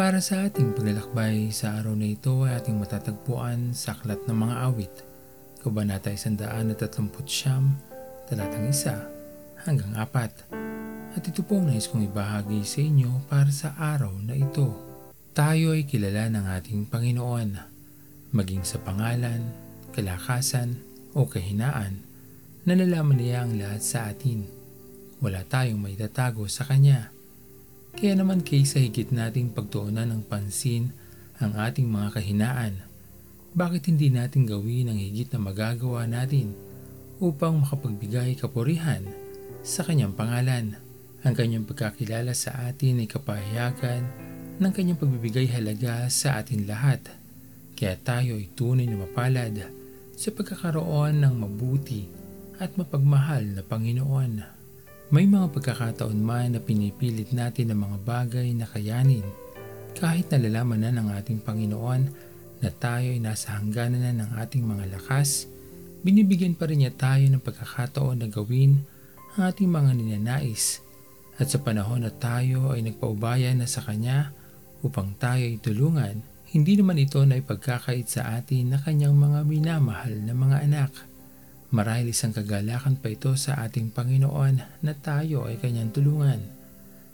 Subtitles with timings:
[0.00, 4.56] Para sa ating paglalakbay sa araw na ito ay ating matatagpuan sa Aklat ng Mga
[4.72, 4.94] Awit,
[5.60, 7.12] Kabanata 139,
[8.24, 11.20] talatang 1 hanggang 4.
[11.20, 14.72] At ito po nais kong ibahagi sa inyo para sa araw na ito.
[15.36, 17.60] Tayo ay kilala ng ating Panginoon,
[18.32, 19.52] maging sa pangalan,
[19.92, 20.80] kalakasan
[21.12, 22.00] o kahinaan,
[22.64, 24.48] nalalaman niya ang lahat sa atin.
[25.20, 27.19] Wala tayong may tatago sa Kanya
[27.96, 30.94] kaya naman kaysa higit nating pagtuunan ng pansin
[31.42, 32.74] ang ating mga kahinaan,
[33.50, 36.54] bakit hindi natin gawin ang higit na magagawa natin
[37.18, 39.02] upang makapagbigay kapurihan
[39.66, 40.78] sa kanyang pangalan?
[41.20, 44.06] Ang kanyang pagkakilala sa atin ay kapahayagan
[44.60, 47.00] ng kanyang pagbibigay halaga sa atin lahat.
[47.76, 49.56] Kaya tayo ay tunay na mapalad
[50.16, 52.04] sa pagkakaroon ng mabuti
[52.60, 54.59] at mapagmahal na Panginoon.
[55.10, 59.26] May mga pagkakataon man na pinipilit natin ang mga bagay na kayanin
[59.98, 62.02] kahit nalalaman na ng ating Panginoon
[62.62, 65.50] na tayo ay nasa hangganan na ng ating mga lakas,
[66.06, 68.86] binibigyan pa rin niya tayo ng pagkakataon na gawin
[69.34, 70.78] ang ating mga ninanais
[71.42, 74.30] at sa panahon na tayo ay nagpaubaya na sa Kanya
[74.86, 76.22] upang tayo ay tulungan,
[76.54, 81.09] hindi naman ito na ipagkakait sa atin na Kanyang mga minamahal na mga anak.
[81.70, 86.42] Marahil isang kagalakan pa ito sa ating Panginoon na tayo ay kanyang tulungan.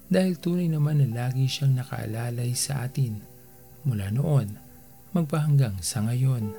[0.08, 3.20] Dahil tunay naman na lagi siyang nakaalalay sa atin
[3.84, 4.56] mula noon
[5.12, 6.56] magpahanggang sa ngayon.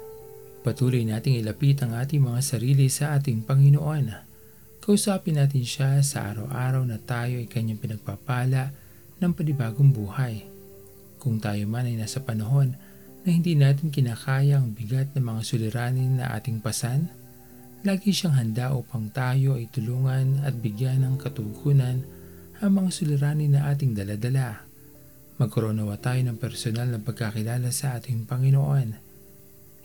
[0.62, 4.30] Patuloy nating ilapit ang ating mga sarili sa ating Panginoon.
[4.78, 8.70] Kausapin natin siya sa araw-araw na tayo ay kanyang pinagpapala
[9.18, 10.45] ng panibagong buhay.
[11.18, 12.78] Kung tayo man ay nasa panahon
[13.25, 17.09] na hindi natin kinakaya ang bigat ng mga suliranin na ating pasan,
[17.85, 22.01] Lagi siyang handa upang tayo ay tulungan at bigyan ng katugunan
[22.57, 24.65] ang mga suliranin na ating daladala.
[25.38, 28.97] Magkaroon nawa tayo ng personal na pagkakilala sa ating Panginoon.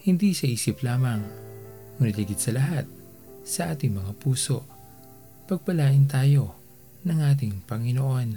[0.09, 1.21] Hindi sa isip lamang,
[2.01, 2.89] ngunit higit sa lahat,
[3.45, 4.65] sa ating mga puso.
[5.45, 6.57] Pagpalain tayo
[7.05, 8.31] ng ating Panginoon.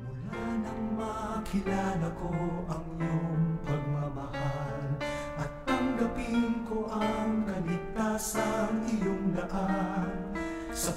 [0.00, 2.32] Mula nang makilala ko
[2.72, 4.35] ang iyong pagmamahal
[8.16, 10.08] kaligtasang iyong daan.
[10.72, 10.88] Sa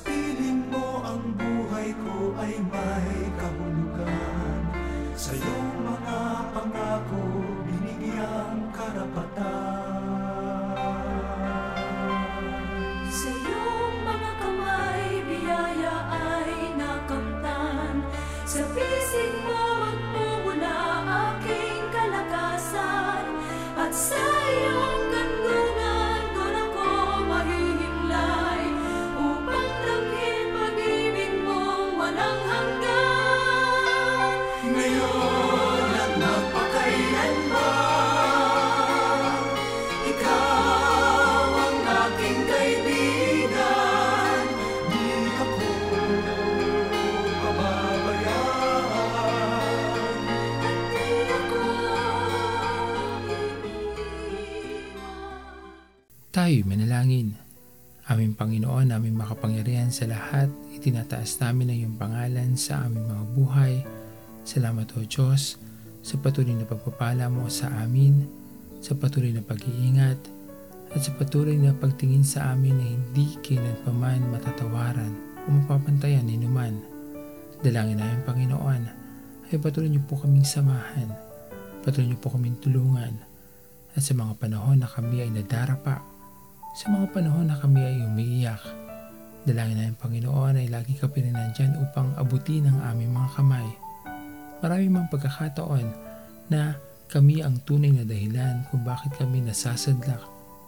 [56.30, 57.34] Tayo'y manalangin.
[58.06, 60.46] Aming Panginoon, aming makapangyarihan sa lahat,
[60.78, 63.74] itinataas namin ang iyong pangalan sa aming mga buhay.
[64.46, 65.58] Salamat o Diyos
[66.06, 68.30] sa patuloy na pagpapala mo sa amin,
[68.78, 70.22] sa patuloy na pag-iingat,
[70.94, 75.10] at sa patuloy na pagtingin sa amin na hindi kailanpaman matatawaran
[75.50, 76.78] o mapapantayan ni numan.
[77.66, 78.84] Dalangin namin Panginoon
[79.50, 81.10] ay patuloy niyo po kaming samahan,
[81.82, 83.18] patuloy niyo po kaming tulungan,
[83.98, 86.19] at sa mga panahon na kami ay nadarapa,
[86.78, 88.62] sa mga panahon na kami ay umiiyak,
[89.42, 93.68] dalangin namin Panginoon ay lagi ka pa rin nandyan upang abutin ang aming mga kamay.
[94.62, 95.88] Marami mang pagkakataon
[96.54, 96.78] na
[97.10, 100.22] kami ang tunay na dahilan kung bakit kami nasasadlak.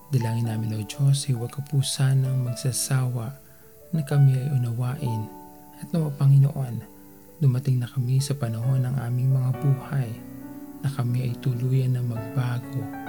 [0.10, 3.32] Dalangin namin o Diyos huwag ka po sanang magsasawa
[3.94, 5.30] na kami ay unawain
[5.80, 6.82] at nawa Panginoon,
[7.38, 10.10] dumating na kami sa panahon ng aming mga buhay
[10.82, 13.01] na kami ay tuluyan na magbago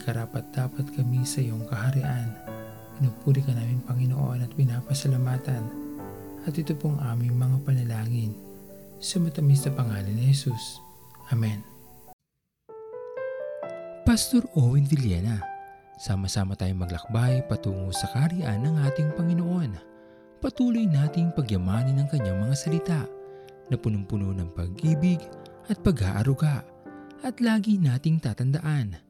[0.00, 2.32] upang maging karapat dapat kami sa iyong kaharian.
[2.96, 5.64] Pinupuri ka namin Panginoon at pinapasalamatan.
[6.48, 8.32] At ito pong aming mga panalangin.
[9.00, 10.80] Sa matamis na pangalan ni Jesus.
[11.32, 11.60] Amen.
[14.04, 15.40] Pastor Owen Villena,
[16.00, 19.76] sama-sama tayong maglakbay patungo sa kaharian ng ating Panginoon.
[20.40, 23.00] Patuloy nating pagyamanin ang kanyang mga salita
[23.68, 25.20] na punong-puno ng pag-ibig
[25.68, 26.64] at pag-aaruga.
[27.20, 29.09] At lagi nating tatandaan